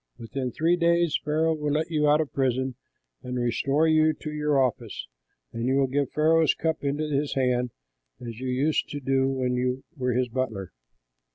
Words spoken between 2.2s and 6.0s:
of prison and restore you to your office, and you will